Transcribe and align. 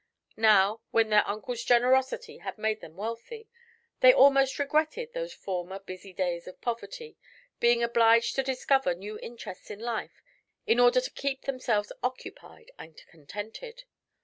Now, 0.41 0.81
when 0.89 1.09
their 1.09 1.27
uncle's 1.27 1.63
generosity 1.63 2.39
had 2.39 2.57
made 2.57 2.81
them 2.81 2.97
wealthy, 2.97 3.47
they 3.99 4.11
almost 4.11 4.57
regretted 4.57 5.13
those 5.13 5.31
former 5.31 5.77
busy 5.77 6.11
days 6.11 6.47
of 6.47 6.59
poverty, 6.59 7.17
being 7.59 7.83
obliged 7.83 8.33
to 8.37 8.41
discover 8.43 8.95
new 8.95 9.19
interests 9.19 9.69
in 9.69 9.79
life 9.79 10.23
in 10.65 10.79
order 10.79 11.01
to 11.01 11.11
keep 11.11 11.43
themselves 11.43 11.91
occupied 12.01 12.71
and 12.79 12.99
contented. 13.11 13.83